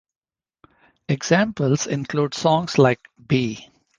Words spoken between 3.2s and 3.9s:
B.